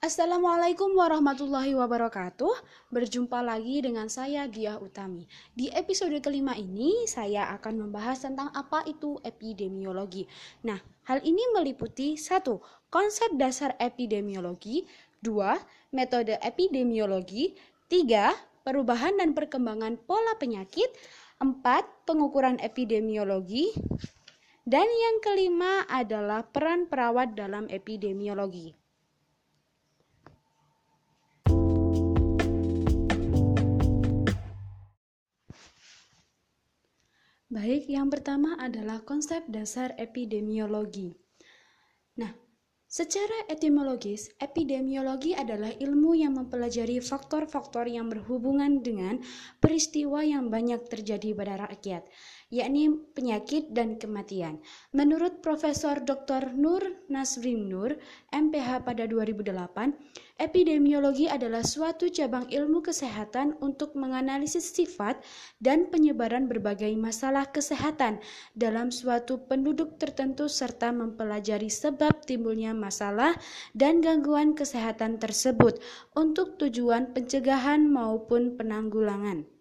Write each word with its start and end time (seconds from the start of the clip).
Assalamualaikum 0.00 0.96
warahmatullahi 0.96 1.76
wabarakatuh. 1.76 2.64
Berjumpa 2.88 3.44
lagi 3.44 3.84
dengan 3.84 4.08
saya 4.08 4.48
Diah 4.48 4.80
Utami. 4.80 5.28
Di 5.52 5.68
episode 5.76 6.16
kelima 6.24 6.56
ini 6.56 7.04
saya 7.04 7.52
akan 7.52 7.84
membahas 7.84 8.24
tentang 8.24 8.48
apa 8.56 8.80
itu 8.88 9.20
epidemiologi. 9.20 10.24
Nah, 10.64 10.80
hal 11.04 11.20
ini 11.20 11.44
meliputi 11.52 12.16
satu 12.16 12.64
konsep 12.88 13.28
dasar 13.36 13.76
epidemiologi, 13.76 14.88
dua 15.20 15.60
metode 15.92 16.32
epidemiologi, 16.40 17.52
tiga 17.92 18.32
perubahan 18.64 19.20
dan 19.20 19.36
perkembangan 19.36 20.00
pola 20.08 20.32
penyakit, 20.40 20.88
empat 21.44 22.08
pengukuran 22.08 22.56
epidemiologi, 22.64 23.68
dan 24.64 24.88
yang 24.88 25.16
kelima 25.20 25.84
adalah 25.92 26.48
peran 26.48 26.88
perawat 26.88 27.36
dalam 27.36 27.68
epidemiologi. 27.68 28.79
Baik, 37.50 37.90
yang 37.90 38.06
pertama 38.06 38.54
adalah 38.62 39.02
konsep 39.02 39.42
dasar 39.50 39.90
epidemiologi. 39.98 41.18
Nah, 42.14 42.30
secara 42.86 43.50
etimologis, 43.50 44.30
epidemiologi 44.38 45.34
adalah 45.34 45.74
ilmu 45.74 46.14
yang 46.14 46.38
mempelajari 46.38 47.02
faktor-faktor 47.02 47.90
yang 47.90 48.06
berhubungan 48.06 48.86
dengan 48.86 49.18
peristiwa 49.58 50.22
yang 50.22 50.46
banyak 50.46 50.86
terjadi 50.86 51.34
pada 51.34 51.66
rakyat 51.66 52.06
yakni 52.50 52.90
penyakit 53.14 53.70
dan 53.70 53.94
kematian. 53.94 54.58
Menurut 54.90 55.38
Profesor 55.38 56.02
Dr. 56.02 56.50
Nur 56.50 56.82
Nasrin 57.06 57.70
Nur, 57.70 57.94
MPH 58.34 58.82
pada 58.82 59.06
2008, 59.06 59.94
epidemiologi 60.42 61.30
adalah 61.30 61.62
suatu 61.62 62.10
cabang 62.10 62.50
ilmu 62.50 62.82
kesehatan 62.82 63.54
untuk 63.62 63.94
menganalisis 63.94 64.74
sifat 64.74 65.22
dan 65.62 65.86
penyebaran 65.94 66.50
berbagai 66.50 66.90
masalah 66.98 67.46
kesehatan 67.46 68.18
dalam 68.58 68.90
suatu 68.90 69.46
penduduk 69.46 70.02
tertentu 70.02 70.50
serta 70.50 70.90
mempelajari 70.90 71.70
sebab 71.70 72.26
timbulnya 72.26 72.74
masalah 72.74 73.38
dan 73.78 74.02
gangguan 74.02 74.58
kesehatan 74.58 75.22
tersebut 75.22 75.78
untuk 76.18 76.58
tujuan 76.58 77.14
pencegahan 77.14 77.86
maupun 77.86 78.58
penanggulangan. 78.58 79.59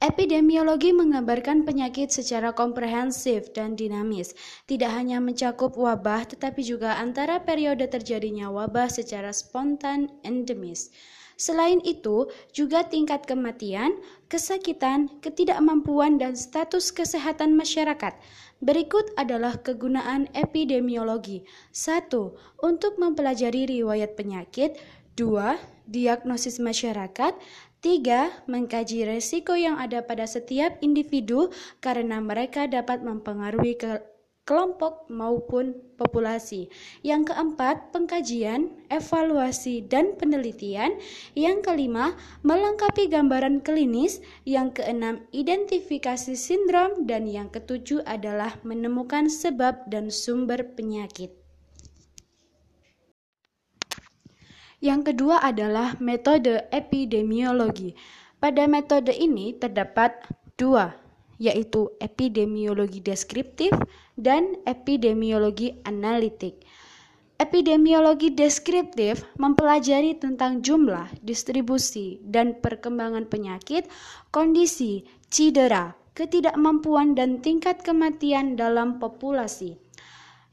Epidemiologi 0.00 0.96
menggambarkan 0.96 1.68
penyakit 1.68 2.08
secara 2.08 2.56
komprehensif 2.56 3.52
dan 3.52 3.76
dinamis, 3.76 4.32
tidak 4.64 4.96
hanya 4.96 5.20
mencakup 5.20 5.76
wabah 5.76 6.24
tetapi 6.24 6.64
juga 6.64 6.96
antara 6.96 7.36
periode 7.44 7.84
terjadinya 7.84 8.48
wabah 8.48 8.88
secara 8.88 9.28
spontan 9.28 10.08
endemis. 10.24 10.88
Selain 11.36 11.84
itu, 11.84 12.32
juga 12.52 12.84
tingkat 12.84 13.28
kematian, 13.28 13.96
kesakitan, 14.28 15.08
ketidakmampuan, 15.24 16.16
dan 16.16 16.36
status 16.36 16.92
kesehatan 16.92 17.56
masyarakat. 17.56 18.12
Berikut 18.60 19.08
adalah 19.16 19.56
kegunaan 19.56 20.28
epidemiologi. 20.36 21.48
1. 21.72 22.12
Untuk 22.60 22.96
mempelajari 23.00 23.68
riwayat 23.68 24.20
penyakit. 24.20 24.76
2. 25.16 25.56
Diagnosis 25.88 26.60
masyarakat. 26.60 27.32
Tiga, 27.80 28.28
mengkaji 28.44 29.08
resiko 29.08 29.56
yang 29.56 29.80
ada 29.80 30.04
pada 30.04 30.28
setiap 30.28 30.76
individu 30.84 31.48
karena 31.80 32.20
mereka 32.20 32.68
dapat 32.68 33.00
mempengaruhi 33.00 33.80
ke 33.80 34.04
kelompok 34.44 35.08
maupun 35.08 35.72
populasi. 35.96 36.68
Yang 37.00 37.32
keempat, 37.32 37.88
pengkajian, 37.88 38.68
evaluasi, 38.92 39.80
dan 39.88 40.12
penelitian. 40.20 41.00
Yang 41.32 41.72
kelima, 41.72 42.12
melengkapi 42.44 43.08
gambaran 43.08 43.64
klinis. 43.64 44.20
Yang 44.44 44.84
keenam, 44.84 45.24
identifikasi 45.32 46.36
sindrom. 46.36 47.08
Dan 47.08 47.24
yang 47.24 47.48
ketujuh 47.48 48.04
adalah 48.04 48.60
menemukan 48.60 49.32
sebab 49.32 49.88
dan 49.88 50.12
sumber 50.12 50.68
penyakit. 50.76 51.39
Yang 54.80 55.12
kedua 55.12 55.44
adalah 55.44 56.00
metode 56.00 56.64
epidemiologi. 56.72 57.92
Pada 58.40 58.64
metode 58.64 59.12
ini 59.12 59.52
terdapat 59.52 60.24
dua, 60.56 60.96
yaitu 61.36 61.92
epidemiologi 62.00 63.04
deskriptif 63.04 63.72
dan 64.16 64.56
epidemiologi 64.64 65.76
analitik. 65.84 66.64
Epidemiologi 67.40 68.32
deskriptif 68.32 69.24
mempelajari 69.40 70.16
tentang 70.16 70.60
jumlah, 70.64 71.08
distribusi, 71.24 72.20
dan 72.24 72.56
perkembangan 72.60 73.24
penyakit, 73.28 73.88
kondisi, 74.28 75.08
cedera, 75.32 75.96
ketidakmampuan, 76.12 77.16
dan 77.16 77.40
tingkat 77.40 77.80
kematian 77.80 78.60
dalam 78.60 79.00
populasi 79.00 79.80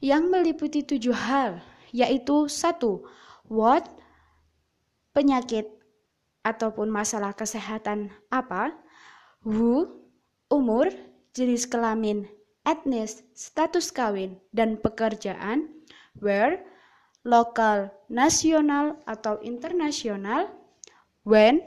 yang 0.00 0.32
meliputi 0.32 0.86
tujuh 0.86 1.12
hal, 1.12 1.60
yaitu 1.92 2.48
satu, 2.48 3.04
what, 3.50 3.84
penyakit 5.18 5.66
ataupun 6.46 6.86
masalah 6.94 7.34
kesehatan 7.34 8.14
apa, 8.30 8.70
who, 9.42 9.90
umur, 10.46 10.94
jenis 11.34 11.66
kelamin, 11.66 12.30
etnis, 12.62 13.26
status 13.34 13.90
kawin, 13.90 14.38
dan 14.54 14.78
pekerjaan, 14.78 15.74
where, 16.22 16.62
lokal, 17.26 17.90
nasional, 18.06 18.94
atau 19.10 19.42
internasional, 19.42 20.54
when, 21.26 21.66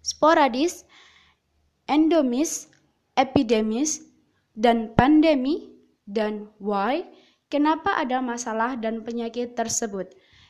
sporadis, 0.00 0.88
endomis, 1.84 2.72
epidemis, 3.20 4.00
dan 4.56 4.96
pandemi, 4.96 5.76
dan 6.08 6.48
why, 6.56 7.04
kenapa 7.52 8.00
ada 8.00 8.24
masalah 8.24 8.80
dan 8.80 9.04
penyakit 9.04 9.52
tersebut. 9.52 10.08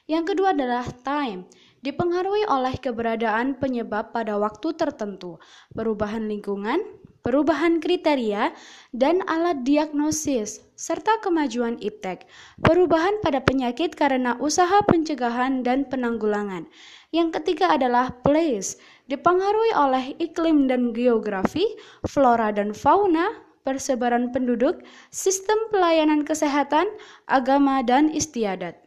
Yang 0.08 0.32
kedua 0.32 0.56
adalah 0.56 0.88
time, 1.04 1.44
dipengaruhi 1.84 2.48
oleh 2.48 2.80
keberadaan 2.80 3.60
penyebab 3.60 4.16
pada 4.16 4.40
waktu 4.40 4.72
tertentu, 4.72 5.36
perubahan 5.76 6.24
lingkungan, 6.24 6.80
perubahan 7.20 7.76
kriteria, 7.76 8.56
dan 8.96 9.20
alat 9.28 9.68
diagnosis, 9.68 10.64
serta 10.80 11.20
kemajuan 11.20 11.76
iptek, 11.84 12.24
perubahan 12.64 13.20
pada 13.20 13.44
penyakit 13.44 13.92
karena 13.92 14.32
usaha 14.40 14.80
pencegahan 14.88 15.60
dan 15.60 15.84
penanggulangan. 15.84 16.64
Yang 17.12 17.44
ketiga 17.44 17.76
adalah 17.76 18.16
place, 18.24 18.80
dipengaruhi 19.12 19.76
oleh 19.76 20.16
iklim 20.16 20.72
dan 20.72 20.96
geografi, 20.96 21.68
flora 22.08 22.48
dan 22.48 22.72
fauna, 22.72 23.44
persebaran 23.60 24.32
penduduk, 24.32 24.80
sistem 25.12 25.68
pelayanan 25.68 26.24
kesehatan, 26.24 26.88
agama, 27.28 27.84
dan 27.84 28.08
istiadat. 28.08 28.80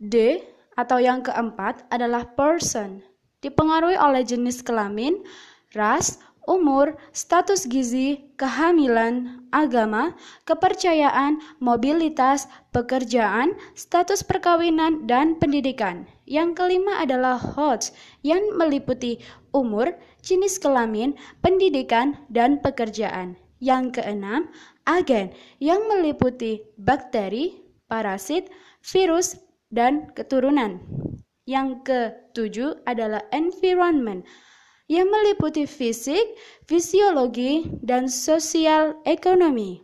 D 0.00 0.40
atau 0.80 0.96
yang 0.96 1.20
keempat 1.20 1.84
adalah 1.92 2.24
person, 2.32 3.04
dipengaruhi 3.44 4.00
oleh 4.00 4.24
jenis 4.24 4.64
kelamin, 4.64 5.20
ras, 5.76 6.16
umur, 6.48 6.96
status 7.12 7.68
gizi, 7.68 8.32
kehamilan, 8.40 9.44
agama, 9.52 10.16
kepercayaan, 10.48 11.38
mobilitas, 11.60 12.48
pekerjaan, 12.72 13.52
status 13.76 14.24
perkawinan, 14.24 15.04
dan 15.04 15.36
pendidikan. 15.36 16.08
Yang 16.24 16.56
kelima 16.56 17.04
adalah 17.04 17.36
host 17.36 17.92
yang 18.24 18.40
meliputi 18.56 19.20
umur, 19.52 19.92
jenis 20.24 20.56
kelamin, 20.56 21.12
pendidikan, 21.44 22.16
dan 22.32 22.56
pekerjaan. 22.58 23.36
Yang 23.60 24.00
keenam, 24.00 24.48
agen 24.88 25.36
yang 25.60 25.84
meliputi 25.84 26.64
bakteri, 26.80 27.60
parasit, 27.84 28.48
virus, 28.80 29.36
dan 29.70 30.10
keturunan. 30.12 30.82
Yang 31.46 31.82
ketujuh 31.86 32.84
adalah 32.86 33.24
environment 33.34 34.26
yang 34.90 35.06
meliputi 35.06 35.70
fisik, 35.70 36.34
fisiologi, 36.66 37.70
dan 37.82 38.10
sosial 38.10 38.98
ekonomi. 39.06 39.82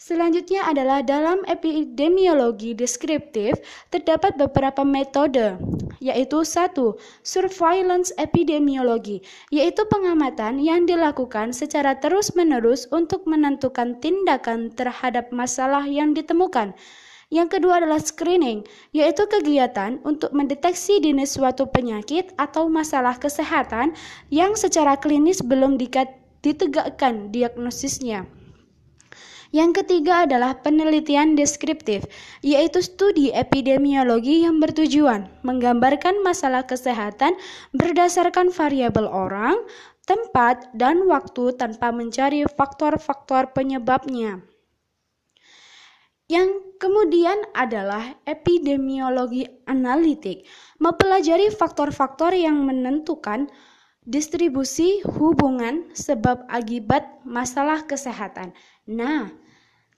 Selanjutnya 0.00 0.64
adalah 0.64 1.04
dalam 1.04 1.44
epidemiologi 1.44 2.72
deskriptif 2.72 3.60
terdapat 3.92 4.32
beberapa 4.40 4.80
metode, 4.80 5.60
yaitu 6.00 6.40
satu, 6.40 6.96
surveillance 7.20 8.08
epidemiologi, 8.16 9.20
yaitu 9.52 9.84
pengamatan 9.92 10.56
yang 10.56 10.88
dilakukan 10.88 11.52
secara 11.52 12.00
terus-menerus 12.00 12.88
untuk 12.88 13.28
menentukan 13.28 14.00
tindakan 14.00 14.72
terhadap 14.72 15.28
masalah 15.36 15.84
yang 15.84 16.16
ditemukan. 16.16 16.72
Yang 17.30 17.62
kedua 17.62 17.78
adalah 17.78 18.02
screening, 18.02 18.66
yaitu 18.90 19.22
kegiatan 19.30 20.02
untuk 20.02 20.34
mendeteksi 20.34 20.98
dini 20.98 21.22
suatu 21.22 21.70
penyakit 21.70 22.34
atau 22.34 22.66
masalah 22.66 23.14
kesehatan 23.22 23.94
yang 24.34 24.58
secara 24.58 24.98
klinis 24.98 25.38
belum 25.38 25.78
ditegakkan 26.42 27.30
diagnosisnya. 27.30 28.26
Yang 29.50 29.82
ketiga 29.82 30.26
adalah 30.26 30.58
penelitian 30.62 31.34
deskriptif, 31.34 32.06
yaitu 32.42 32.82
studi 32.82 33.34
epidemiologi 33.34 34.46
yang 34.46 34.62
bertujuan 34.62 35.26
menggambarkan 35.42 36.22
masalah 36.22 36.66
kesehatan 36.66 37.34
berdasarkan 37.74 38.54
variabel 38.54 39.10
orang, 39.10 39.58
tempat, 40.06 40.70
dan 40.74 41.06
waktu 41.06 41.54
tanpa 41.58 41.90
mencari 41.90 42.46
faktor-faktor 42.46 43.50
penyebabnya. 43.50 44.42
Yang 46.30 46.69
kemudian 46.80 47.36
adalah 47.52 48.16
epidemiologi 48.24 49.44
analitik, 49.68 50.48
mempelajari 50.80 51.52
faktor-faktor 51.52 52.32
yang 52.32 52.64
menentukan 52.64 53.52
distribusi 54.08 55.04
hubungan 55.04 55.92
sebab 55.92 56.48
akibat 56.48 57.04
masalah 57.22 57.84
kesehatan. 57.84 58.56
Nah, 58.88 59.28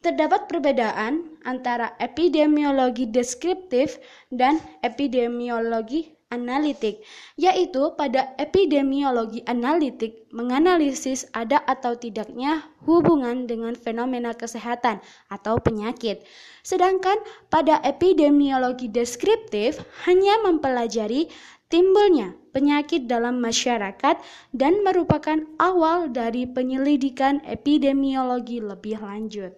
terdapat 0.02 0.50
perbedaan 0.50 1.38
antara 1.46 1.94
epidemiologi 2.02 3.06
deskriptif 3.06 4.02
dan 4.34 4.58
epidemiologi 4.82 6.18
analitik, 6.32 7.04
yaitu 7.36 7.92
pada 7.92 8.32
epidemiologi 8.40 9.44
analitik 9.44 10.24
menganalisis 10.32 11.28
ada 11.36 11.60
atau 11.68 11.92
tidaknya 11.92 12.64
hubungan 12.88 13.44
dengan 13.44 13.76
fenomena 13.76 14.32
kesehatan 14.32 15.04
atau 15.28 15.60
penyakit. 15.60 16.24
Sedangkan 16.64 17.20
pada 17.52 17.76
epidemiologi 17.84 18.88
deskriptif 18.88 19.84
hanya 20.08 20.40
mempelajari 20.40 21.28
timbulnya 21.68 22.32
penyakit 22.56 23.04
dalam 23.04 23.44
masyarakat 23.44 24.16
dan 24.56 24.80
merupakan 24.80 25.44
awal 25.60 26.08
dari 26.08 26.48
penyelidikan 26.48 27.44
epidemiologi 27.44 28.64
lebih 28.64 29.00
lanjut. 29.00 29.52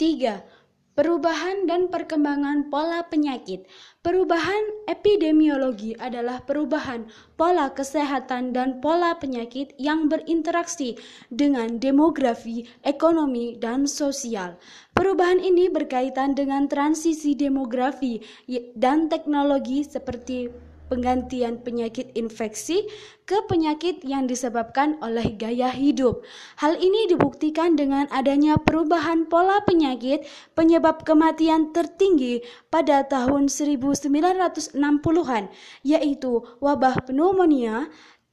3 0.00 0.59
Perubahan 1.00 1.64
dan 1.64 1.88
perkembangan 1.88 2.68
pola 2.68 3.00
penyakit. 3.08 3.64
Perubahan 4.04 4.84
epidemiologi 4.84 5.96
adalah 5.96 6.44
perubahan 6.44 7.08
pola 7.40 7.72
kesehatan 7.72 8.52
dan 8.52 8.84
pola 8.84 9.16
penyakit 9.16 9.72
yang 9.80 10.12
berinteraksi 10.12 11.00
dengan 11.32 11.80
demografi, 11.80 12.68
ekonomi, 12.84 13.56
dan 13.56 13.88
sosial. 13.88 14.60
Perubahan 14.92 15.40
ini 15.40 15.72
berkaitan 15.72 16.36
dengan 16.36 16.68
transisi 16.68 17.32
demografi 17.32 18.20
dan 18.76 19.08
teknologi 19.08 19.80
seperti 19.80 20.52
penggantian 20.90 21.62
penyakit 21.62 22.10
infeksi 22.18 22.90
ke 23.22 23.38
penyakit 23.46 24.02
yang 24.02 24.26
disebabkan 24.26 24.98
oleh 24.98 25.38
gaya 25.38 25.70
hidup. 25.70 26.26
Hal 26.58 26.74
ini 26.82 27.06
dibuktikan 27.06 27.78
dengan 27.78 28.10
adanya 28.10 28.58
perubahan 28.58 29.30
pola 29.30 29.62
penyakit 29.62 30.26
penyebab 30.58 31.06
kematian 31.06 31.70
tertinggi 31.70 32.42
pada 32.74 33.06
tahun 33.06 33.46
1960-an, 33.46 35.46
yaitu 35.86 36.42
wabah 36.58 37.06
pneumonia, 37.06 37.86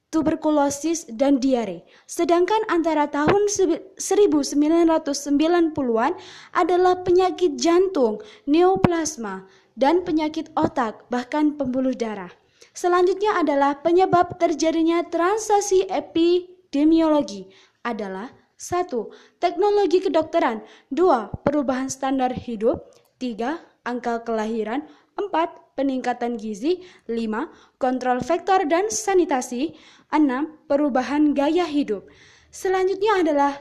tuberkulosis, 0.09 1.05
dan 1.13 1.37
diare. 1.37 1.85
Sedangkan 2.07 2.63
antara 2.71 3.11
tahun 3.11 3.51
1990-an 3.99 6.13
adalah 6.55 6.95
penyakit 7.05 7.59
jantung, 7.59 8.23
neoplasma, 8.47 9.45
dan 9.77 10.01
penyakit 10.01 10.49
otak, 10.57 11.05
bahkan 11.13 11.53
pembuluh 11.53 11.93
darah. 11.93 12.33
Selanjutnya 12.77 13.41
adalah 13.41 13.81
penyebab 13.81 14.37
terjadinya 14.37 15.01
transaksi 15.09 15.85
epidemiologi 15.89 17.49
adalah 17.81 18.29
satu, 18.57 19.13
Teknologi 19.37 20.01
kedokteran 20.01 20.65
2. 20.89 21.45
Perubahan 21.45 21.93
standar 21.93 22.33
hidup 22.33 22.89
3. 23.21 23.61
Angka 23.85 24.25
kelahiran 24.25 24.89
4. 25.13 25.77
Peningkatan 25.77 26.41
gizi 26.41 26.81
5. 27.05 27.77
Kontrol 27.77 28.17
vektor 28.25 28.65
dan 28.65 28.89
sanitasi 28.89 29.77
6. 30.09 30.65
Perubahan 30.65 31.37
gaya 31.37 31.69
hidup 31.69 32.09
Selanjutnya 32.49 33.21
adalah 33.21 33.53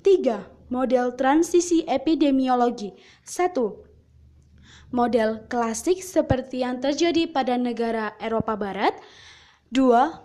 3. 0.00 0.72
Model 0.72 1.12
transisi 1.16 1.84
epidemiologi 1.84 2.96
1 3.24 3.87
model 4.88 5.44
klasik 5.52 6.00
seperti 6.00 6.64
yang 6.64 6.80
terjadi 6.80 7.28
pada 7.28 7.60
negara 7.60 8.16
Eropa 8.20 8.56
Barat. 8.56 8.96
Dua, 9.68 10.24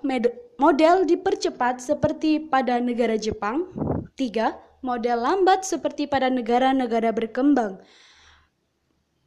model 0.55 1.03
dipercepat 1.03 1.83
seperti 1.83 2.39
pada 2.47 2.79
negara 2.79 3.19
Jepang. 3.19 3.67
Tiga, 4.15 4.55
model 4.79 5.19
lambat 5.19 5.67
seperti 5.67 6.07
pada 6.07 6.31
negara-negara 6.31 7.11
berkembang. 7.11 7.83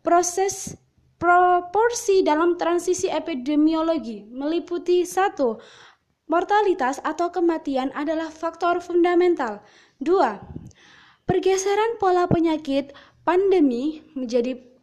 Proses 0.01 0.79
proporsi 1.17 2.23
dalam 2.23 2.61
transisi 2.61 3.09
epidemiologi 3.09 4.25
meliputi 4.29 5.03
satu, 5.05 5.59
mortalitas 6.29 7.01
atau 7.03 7.33
kematian 7.33 7.93
adalah 7.93 8.31
faktor 8.31 8.79
fundamental. 8.81 9.61
Dua, 9.99 10.39
pergeseran 11.25 11.99
pola 11.99 12.29
penyakit 12.29 12.93
pandemi 13.27 14.05
menjadi 14.15 14.76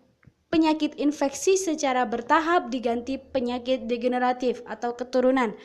penyakit 0.54 0.94
infeksi 1.02 1.58
secara 1.58 2.06
bertahap 2.06 2.70
diganti 2.70 3.18
penyakit 3.18 3.90
degeneratif 3.90 4.62
atau 4.70 4.94
keturunan. 4.94 5.58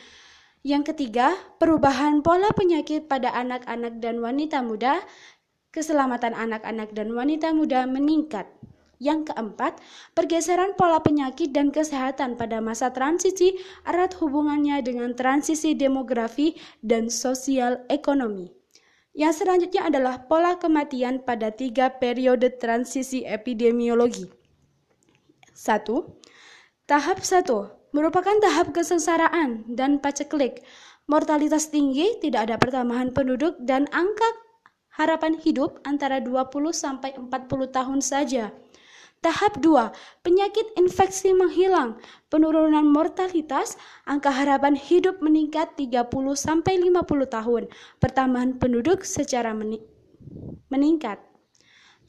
Yang 0.65 0.91
ketiga, 0.91 1.37
perubahan 1.61 2.25
pola 2.25 2.49
penyakit 2.57 3.05
pada 3.05 3.29
anak-anak 3.37 4.01
dan 4.01 4.17
wanita 4.17 4.65
muda, 4.65 5.05
keselamatan 5.69 6.33
anak-anak 6.33 6.89
dan 6.97 7.13
wanita 7.13 7.53
muda 7.53 7.85
meningkat. 7.85 8.49
Yang 8.97 9.31
keempat, 9.31 9.79
pergeseran 10.17 10.75
pola 10.75 10.99
penyakit 10.99 11.53
dan 11.53 11.69
kesehatan 11.71 12.35
pada 12.35 12.59
masa 12.59 12.91
transisi 12.91 13.55
erat 13.87 14.17
hubungannya 14.17 14.83
dengan 14.83 15.13
transisi 15.15 15.77
demografi 15.77 16.57
dan 16.81 17.07
sosial 17.07 17.85
ekonomi. 17.87 18.51
Yang 19.15 19.45
selanjutnya 19.45 19.87
adalah 19.87 20.27
pola 20.27 20.59
kematian 20.59 21.23
pada 21.23 21.53
tiga 21.53 21.93
periode 21.95 22.59
transisi 22.59 23.23
epidemiologi. 23.23 24.38
1. 25.59 25.83
Tahap 26.87 27.19
1 27.19 27.43
merupakan 27.91 28.31
tahap 28.39 28.71
kesengsaraan 28.71 29.67
dan 29.67 29.99
paceklik. 29.99 30.63
Mortalitas 31.11 31.67
tinggi, 31.67 32.15
tidak 32.23 32.47
ada 32.47 32.55
pertambahan 32.55 33.11
penduduk 33.11 33.59
dan 33.67 33.83
angka 33.91 34.23
harapan 34.95 35.35
hidup 35.35 35.83
antara 35.83 36.23
20 36.23 36.47
sampai 36.71 37.11
40 37.11 37.75
tahun 37.75 37.99
saja. 37.99 38.55
Tahap 39.19 39.59
2, 39.59 39.91
penyakit 40.23 40.63
infeksi 40.79 41.35
menghilang, 41.35 41.99
penurunan 42.31 42.87
mortalitas, 42.87 43.75
angka 44.07 44.31
harapan 44.31 44.79
hidup 44.79 45.19
meningkat 45.19 45.75
30 45.75 46.07
sampai 46.39 46.79
50 46.79 47.03
tahun. 47.27 47.67
Pertambahan 47.99 48.55
penduduk 48.63 49.03
secara 49.03 49.51
meningkat. 50.71 51.19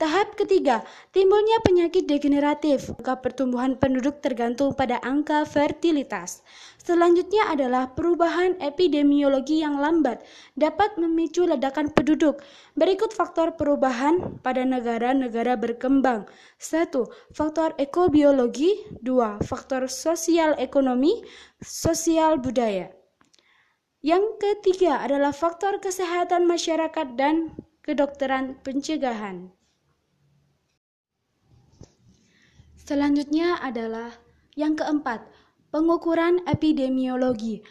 Tahap 0.00 0.33
ketiga, 0.33 0.80
timbulnya 1.12 1.61
penyakit 1.61 2.09
degeneratif. 2.09 2.88
Angka 2.97 3.21
pertumbuhan 3.21 3.76
penduduk 3.76 4.25
tergantung 4.25 4.73
pada 4.73 4.97
angka 5.04 5.45
fertilitas. 5.45 6.40
Selanjutnya 6.80 7.52
adalah 7.52 7.92
perubahan 7.92 8.57
epidemiologi 8.64 9.61
yang 9.61 9.76
lambat 9.76 10.25
dapat 10.57 10.97
memicu 10.97 11.45
ledakan 11.45 11.92
penduduk. 11.92 12.40
Berikut 12.80 13.12
faktor 13.12 13.61
perubahan 13.61 14.40
pada 14.40 14.64
negara-negara 14.64 15.61
berkembang. 15.61 16.25
1. 16.57 17.37
Faktor 17.37 17.76
ekobiologi 17.76 18.80
2. 19.04 19.45
Faktor 19.45 19.85
sosial 19.92 20.57
ekonomi, 20.57 21.21
sosial 21.61 22.40
budaya. 22.40 22.88
Yang 24.00 24.40
ketiga 24.40 25.04
adalah 25.04 25.37
faktor 25.37 25.76
kesehatan 25.76 26.49
masyarakat 26.49 27.21
dan 27.21 27.52
kedokteran 27.85 28.57
pencegahan. 28.64 29.60
Selanjutnya 32.90 33.62
adalah 33.62 34.11
yang 34.59 34.75
keempat, 34.75 35.23
pengukuran 35.70 36.42
epidemiologi 36.42 37.62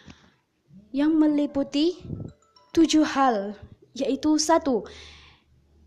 yang 0.96 1.12
meliputi 1.20 2.00
tujuh 2.72 3.04
hal, 3.04 3.52
yaitu 3.92 4.40
satu, 4.40 4.88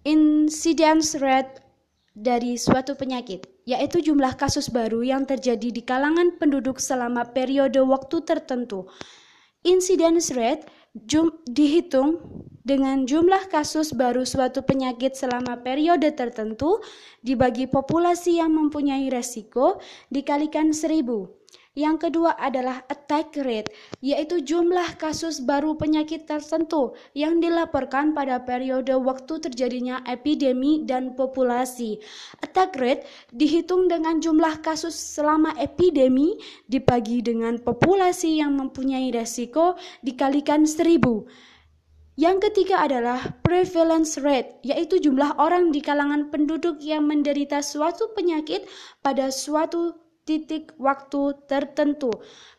incidence 0.05 1.17
rate 1.17 1.65
dari 2.13 2.61
suatu 2.61 2.93
penyakit, 2.93 3.49
yaitu 3.65 4.05
jumlah 4.05 4.37
kasus 4.37 4.69
baru 4.69 5.01
yang 5.01 5.25
terjadi 5.25 5.73
di 5.73 5.81
kalangan 5.81 6.37
penduduk 6.37 6.77
selama 6.77 7.25
periode 7.33 7.81
waktu 7.81 8.21
tertentu. 8.29 8.85
Incidence 9.65 10.29
rate 10.37 10.69
jum, 11.09 11.33
dihitung 11.49 12.42
dengan 12.63 13.07
jumlah 13.07 13.51
kasus 13.51 13.91
baru 13.95 14.23
suatu 14.23 14.63
penyakit 14.63 15.19
selama 15.19 15.59
periode 15.61 16.15
tertentu 16.15 16.79
dibagi 17.23 17.67
populasi 17.67 18.39
yang 18.39 18.55
mempunyai 18.55 19.11
resiko 19.11 19.83
dikalikan 20.15 20.71
seribu. 20.71 21.43
Yang 21.73 22.05
kedua 22.09 22.37
adalah 22.37 22.85
attack 22.85 23.33
rate, 23.41 23.73
yaitu 24.05 24.45
jumlah 24.45 25.01
kasus 25.01 25.41
baru 25.41 25.73
penyakit 25.73 26.29
tertentu 26.29 26.93
yang 27.17 27.41
dilaporkan 27.41 28.13
pada 28.13 28.45
periode 28.45 28.93
waktu 28.93 29.41
terjadinya 29.41 30.05
epidemi 30.05 30.85
dan 30.85 31.17
populasi. 31.17 31.97
Attack 32.45 32.77
rate 32.77 33.09
dihitung 33.33 33.89
dengan 33.89 34.21
jumlah 34.21 34.61
kasus 34.61 34.93
selama 34.93 35.57
epidemi 35.57 36.37
dibagi 36.69 37.25
dengan 37.25 37.57
populasi 37.57 38.45
yang 38.45 38.53
mempunyai 38.53 39.09
resiko 39.09 39.73
dikalikan 40.05 40.69
seribu. 40.69 41.25
Yang 42.13 42.53
ketiga 42.53 42.85
adalah 42.85 43.41
prevalence 43.41 44.21
rate, 44.21 44.61
yaitu 44.61 45.01
jumlah 45.01 45.33
orang 45.41 45.73
di 45.73 45.81
kalangan 45.81 46.29
penduduk 46.29 46.77
yang 46.85 47.09
menderita 47.09 47.65
suatu 47.65 48.13
penyakit 48.13 48.69
pada 49.01 49.33
suatu 49.33 49.97
titik 50.29 50.77
waktu 50.77 51.33
tertentu. 51.49 52.13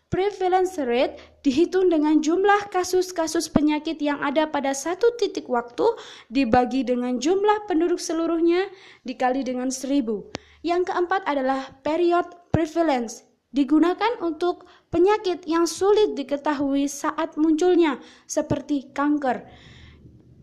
Prevalence 0.10 0.82
rate 0.82 1.22
dihitung 1.46 1.94
dengan 1.94 2.18
jumlah 2.22 2.70
kasus-kasus 2.74 3.50
penyakit 3.50 4.02
yang 4.02 4.22
ada 4.26 4.50
pada 4.50 4.74
satu 4.74 5.14
titik 5.22 5.46
waktu 5.46 5.86
dibagi 6.34 6.82
dengan 6.82 7.22
jumlah 7.22 7.70
penduduk 7.70 8.02
seluruhnya 8.02 8.70
dikali 9.06 9.46
dengan 9.46 9.70
seribu. 9.70 10.34
Yang 10.66 10.90
keempat 10.90 11.30
adalah 11.30 11.78
period 11.86 12.26
prevalence, 12.50 13.26
digunakan 13.54 14.18
untuk 14.22 14.66
penyakit 14.94 15.50
yang 15.50 15.66
sulit 15.66 16.14
diketahui 16.14 16.86
saat 16.86 17.34
munculnya, 17.34 17.98
seperti 18.30 18.94
kanker. 18.94 19.42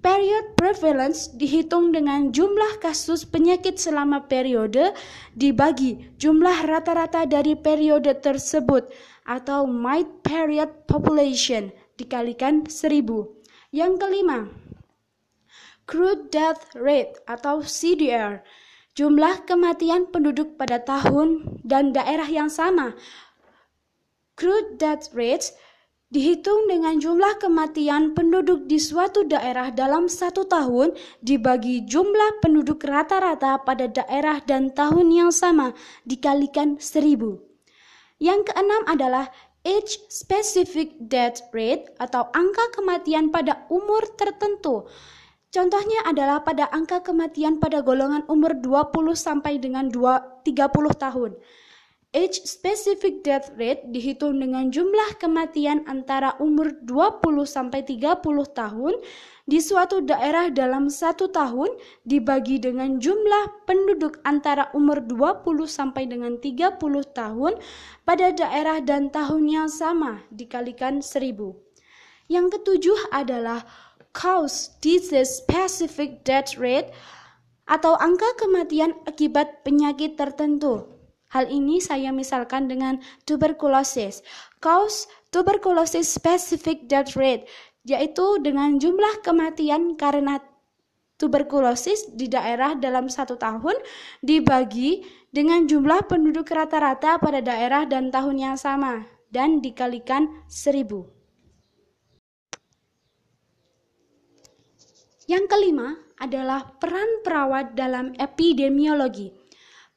Period 0.01 0.57
prevalence 0.57 1.31
dihitung 1.31 1.93
dengan 1.95 2.33
jumlah 2.35 2.81
kasus 2.83 3.23
penyakit 3.23 3.77
selama 3.79 4.27
periode 4.27 4.97
dibagi 5.37 6.17
jumlah 6.17 6.65
rata-rata 6.67 7.29
dari 7.29 7.53
periode 7.53 8.17
tersebut 8.19 8.89
atau 9.29 9.69
mid 9.69 10.09
period 10.25 10.73
population 10.89 11.69
dikalikan 12.01 12.65
seribu. 12.65 13.39
Yang 13.71 14.01
kelima, 14.01 14.49
crude 15.85 16.33
death 16.33 16.73
rate 16.73 17.21
atau 17.29 17.61
CDR, 17.61 18.41
jumlah 18.97 19.45
kematian 19.45 20.09
penduduk 20.09 20.57
pada 20.57 20.81
tahun 20.81 21.61
dan 21.61 21.93
daerah 21.93 22.27
yang 22.27 22.49
sama. 22.49 22.97
Crude 24.41 24.81
death 24.81 25.13
rate 25.13 25.53
dihitung 26.09 26.65
dengan 26.65 26.97
jumlah 26.97 27.37
kematian 27.45 28.17
penduduk 28.17 28.65
di 28.65 28.81
suatu 28.81 29.29
daerah 29.29 29.69
dalam 29.69 30.09
satu 30.09 30.49
tahun 30.49 30.97
dibagi 31.21 31.85
jumlah 31.85 32.41
penduduk 32.41 32.81
rata-rata 32.81 33.61
pada 33.61 33.85
daerah 33.85 34.41
dan 34.49 34.73
tahun 34.73 35.13
yang 35.13 35.29
sama 35.29 35.77
dikalikan 36.09 36.81
seribu. 36.81 37.37
Yang 38.17 38.49
keenam 38.49 38.81
adalah 38.89 39.29
age 39.61 40.01
specific 40.09 40.97
death 40.97 41.45
rate 41.53 41.93
atau 42.01 42.33
angka 42.33 42.81
kematian 42.81 43.29
pada 43.29 43.69
umur 43.69 44.09
tertentu. 44.17 44.89
Contohnya 45.53 46.01
adalah 46.09 46.41
pada 46.41 46.65
angka 46.73 47.05
kematian 47.05 47.61
pada 47.61 47.85
golongan 47.85 48.25
umur 48.25 48.57
20 48.57 49.13
sampai 49.13 49.61
dengan 49.61 49.93
2, 49.93 50.49
30 50.49 50.97
tahun. 50.97 51.37
Age 52.11 52.43
specific 52.43 53.23
death 53.23 53.55
rate 53.55 53.87
dihitung 53.95 54.43
dengan 54.43 54.75
jumlah 54.75 55.15
kematian 55.23 55.87
antara 55.87 56.35
umur 56.43 56.75
20 56.83 57.23
sampai 57.47 57.87
30 57.87 58.19
tahun 58.51 58.99
di 59.47 59.63
suatu 59.63 60.03
daerah 60.03 60.51
dalam 60.51 60.91
satu 60.91 61.31
tahun 61.31 61.71
dibagi 62.03 62.59
dengan 62.59 62.99
jumlah 62.99 63.63
penduduk 63.63 64.19
antara 64.27 64.75
umur 64.75 65.07
20 65.07 65.71
sampai 65.71 66.11
dengan 66.11 66.35
30 66.43 66.83
tahun 67.15 67.53
pada 68.03 68.35
daerah 68.35 68.83
dan 68.83 69.15
tahun 69.15 69.47
yang 69.47 69.71
sama 69.71 70.27
dikalikan 70.35 71.07
1000. 71.07 71.31
Yang 72.27 72.59
ketujuh 72.59 73.15
adalah 73.15 73.63
cause 74.11 74.75
disease 74.83 75.39
specific 75.47 76.27
death 76.27 76.59
rate 76.59 76.91
atau 77.71 77.95
angka 78.03 78.35
kematian 78.35 78.99
akibat 79.07 79.63
penyakit 79.63 80.19
tertentu. 80.19 81.00
Hal 81.31 81.47
ini 81.47 81.79
saya 81.79 82.11
misalkan 82.11 82.67
dengan 82.67 82.99
tuberkulosis. 83.23 84.27
Cause 84.59 85.07
tuberculosis 85.31 86.11
specific 86.11 86.91
death 86.91 87.15
rate 87.15 87.47
yaitu 87.87 88.37
dengan 88.45 88.77
jumlah 88.77 89.25
kematian 89.25 89.97
karena 89.97 90.37
tuberkulosis 91.17 92.13
di 92.13 92.29
daerah 92.29 92.77
dalam 92.77 93.09
satu 93.09 93.37
tahun 93.41 93.77
dibagi 94.21 95.05
dengan 95.33 95.65
jumlah 95.65 96.09
penduduk 96.09 96.49
rata-rata 96.49 97.17
pada 97.21 97.41
daerah 97.41 97.85
dan 97.89 98.09
tahun 98.13 98.37
yang 98.37 98.57
sama 98.61 99.05
dan 99.33 99.63
dikalikan 99.63 100.29
seribu. 100.51 101.09
Yang 105.31 105.47
kelima 105.47 105.95
adalah 106.19 106.75
peran 106.83 107.23
perawat 107.23 107.79
dalam 107.79 108.11
epidemiologi. 108.19 109.40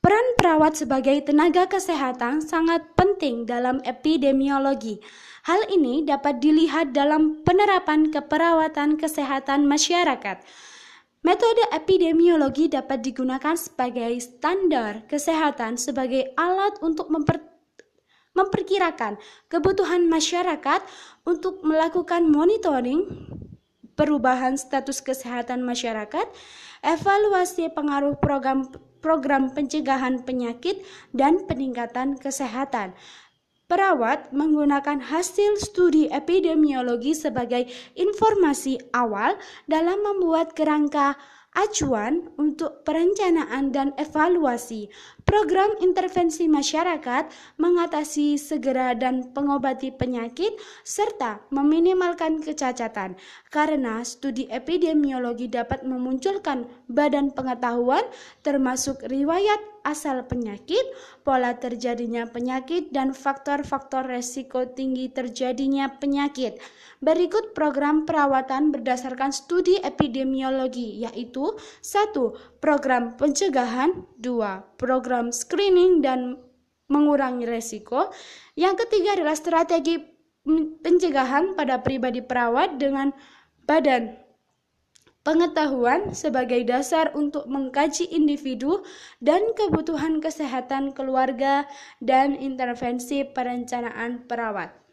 Peran 0.03 0.36
perawat 0.36 0.75
sebagai 0.75 1.15
tenaga 1.24 1.63
kesehatan 1.63 2.43
sangat 2.43 2.83
penting 3.00 3.48
dalam 3.48 3.79
epidemiologi. 3.88 5.00
Hal 5.48 5.63
ini 5.72 6.03
dapat 6.03 6.43
dilihat 6.43 6.91
dalam 6.91 7.39
penerapan 7.48 8.12
keperawatan 8.12 9.00
kesehatan 9.00 9.63
masyarakat. 9.63 10.43
Metode 11.24 11.63
epidemiologi 11.72 12.67
dapat 12.67 13.00
digunakan 13.00 13.55
sebagai 13.55 14.12
standar 14.19 15.07
kesehatan 15.07 15.79
sebagai 15.79 16.36
alat 16.36 16.75
untuk 16.83 17.07
memper, 17.07 17.39
memperkirakan 18.36 19.15
kebutuhan 19.48 20.12
masyarakat 20.12 20.83
untuk 21.24 21.63
melakukan 21.63 22.27
monitoring 22.27 23.07
perubahan 23.95 24.60
status 24.60 25.00
kesehatan 25.00 25.63
masyarakat, 25.63 26.27
evaluasi 26.83 27.72
pengaruh 27.72 28.19
program 28.19 28.67
program 29.03 29.51
pencegahan 29.51 30.24
penyakit 30.24 30.79
dan 31.12 31.43
peningkatan 31.43 32.15
kesehatan. 32.15 32.95
Perawat 33.67 34.31
menggunakan 34.31 35.03
hasil 35.03 35.60
studi 35.60 36.07
epidemiologi 36.07 37.12
sebagai 37.12 37.67
informasi 38.00 38.79
awal 38.95 39.36
dalam 39.67 40.00
membuat 40.03 40.55
kerangka 40.55 41.19
acuan 41.57 42.29
untuk 42.38 42.86
perencanaan 42.86 43.74
dan 43.74 43.93
evaluasi 43.98 44.89
program 45.24 45.74
intervensi 45.81 46.45
masyarakat 46.45 47.31
mengatasi 47.57 48.38
segera 48.38 48.93
dan 48.93 49.33
pengobati 49.33 49.89
penyakit 49.89 50.53
serta 50.86 51.41
meminimalkan 51.50 52.43
kecacatan. 52.43 53.17
Karena 53.50 54.05
studi 54.05 54.45
epidemiologi 54.51 55.50
dapat 55.50 55.81
memunculkan 55.88 56.69
badan 56.86 57.33
pengetahuan 57.33 58.03
termasuk 58.45 59.01
riwayat 59.10 59.73
asal 59.83 60.23
penyakit, 60.25 60.81
pola 61.27 61.59
terjadinya 61.59 62.27
penyakit, 62.27 62.89
dan 62.95 63.11
faktor-faktor 63.11 64.07
resiko 64.07 64.63
tinggi 64.65 65.11
terjadinya 65.11 65.99
penyakit. 65.99 66.57
Berikut 67.03 67.51
program 67.51 68.07
perawatan 68.07 68.71
berdasarkan 68.71 69.35
studi 69.35 69.75
epidemiologi 69.83 71.03
yaitu 71.03 71.59
1. 71.83 72.63
Program 72.63 73.19
pencegahan 73.19 74.07
2. 74.23 74.79
Program 74.79 75.35
screening 75.35 75.99
dan 75.99 76.39
mengurangi 76.87 77.43
resiko 77.43 78.11
Yang 78.55 78.87
ketiga 78.87 79.19
adalah 79.19 79.35
strategi 79.35 79.99
pencegahan 80.83 81.55
pada 81.55 81.79
pribadi 81.83 82.19
perawat 82.19 82.75
dengan 82.79 83.11
badan 83.63 84.23
pengetahuan 85.24 86.12
sebagai 86.12 86.68
dasar 86.68 87.15
untuk 87.15 87.48
mengkaji 87.48 88.12
individu 88.12 88.84
dan 89.24 89.56
kebutuhan 89.56 90.20
kesehatan 90.20 90.92
keluarga 90.92 91.63
dan 92.03 92.36
intervensi 92.36 93.24
perencanaan 93.24 94.27
perawat. 94.27 94.84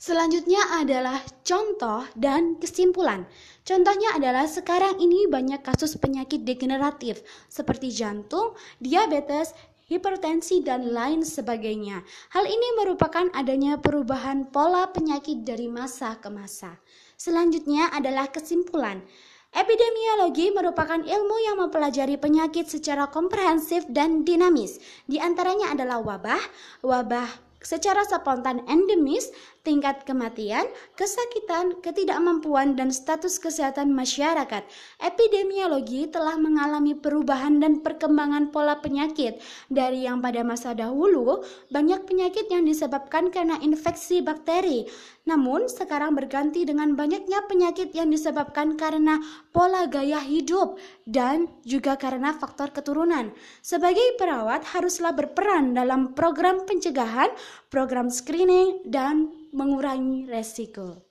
Selanjutnya 0.00 0.80
adalah 0.80 1.20
contoh 1.44 2.08
dan 2.16 2.56
kesimpulan. 2.56 3.28
Contohnya 3.68 4.16
adalah 4.16 4.48
sekarang 4.48 4.96
ini 4.96 5.28
banyak 5.28 5.60
kasus 5.60 6.00
penyakit 6.00 6.40
degeneratif 6.40 7.20
seperti 7.52 7.92
jantung, 7.92 8.56
diabetes, 8.80 9.52
hipertensi, 9.90 10.62
dan 10.62 10.94
lain 10.94 11.26
sebagainya. 11.26 12.06
Hal 12.30 12.46
ini 12.46 12.78
merupakan 12.78 13.26
adanya 13.34 13.76
perubahan 13.82 14.46
pola 14.48 14.86
penyakit 14.94 15.42
dari 15.42 15.66
masa 15.66 16.14
ke 16.22 16.30
masa. 16.30 16.78
Selanjutnya 17.18 17.90
adalah 17.90 18.30
kesimpulan. 18.30 19.02
Epidemiologi 19.50 20.54
merupakan 20.54 21.02
ilmu 21.02 21.36
yang 21.42 21.58
mempelajari 21.58 22.14
penyakit 22.14 22.70
secara 22.70 23.10
komprehensif 23.10 23.82
dan 23.90 24.22
dinamis. 24.22 24.78
Di 25.10 25.18
antaranya 25.18 25.74
adalah 25.74 25.98
wabah, 25.98 26.38
wabah 26.86 27.50
secara 27.60 28.06
spontan 28.06 28.64
endemis 28.70 29.28
tingkat 29.60 30.08
kematian, 30.08 30.64
kesakitan, 30.96 31.76
ketidakmampuan, 31.84 32.74
dan 32.76 32.88
status 32.88 33.36
kesehatan 33.36 33.92
masyarakat. 33.92 34.64
Epidemiologi 34.96 36.08
telah 36.08 36.40
mengalami 36.40 36.96
perubahan 36.96 37.60
dan 37.60 37.84
perkembangan 37.84 38.48
pola 38.48 38.80
penyakit. 38.80 39.38
Dari 39.68 40.08
yang 40.08 40.24
pada 40.24 40.40
masa 40.40 40.72
dahulu, 40.72 41.44
banyak 41.68 42.08
penyakit 42.08 42.48
yang 42.48 42.64
disebabkan 42.64 43.28
karena 43.28 43.60
infeksi 43.60 44.24
bakteri. 44.24 44.88
Namun, 45.28 45.68
sekarang 45.68 46.16
berganti 46.16 46.64
dengan 46.64 46.96
banyaknya 46.96 47.44
penyakit 47.44 47.92
yang 47.92 48.08
disebabkan 48.08 48.80
karena 48.80 49.20
pola 49.52 49.84
gaya 49.86 50.18
hidup 50.24 50.80
dan 51.04 51.46
juga 51.62 52.00
karena 52.00 52.32
faktor 52.32 52.72
keturunan. 52.72 53.30
Sebagai 53.60 54.16
perawat, 54.16 54.64
haruslah 54.72 55.12
berperan 55.12 55.76
dalam 55.76 56.16
program 56.16 56.64
pencegahan, 56.64 57.28
program 57.70 58.10
screening, 58.10 58.84
dan 58.84 59.30
mengurangi 59.54 60.26
resiko. 60.28 61.06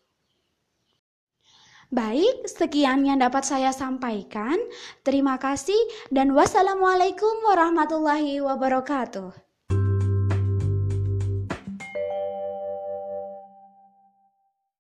Baik, 1.90 2.46
sekian 2.46 3.02
yang 3.02 3.18
dapat 3.18 3.42
saya 3.42 3.74
sampaikan. 3.74 4.62
Terima 5.02 5.42
kasih 5.42 5.80
dan 6.14 6.38
wassalamualaikum 6.38 7.42
warahmatullahi 7.50 8.38
wabarakatuh. 8.46 9.49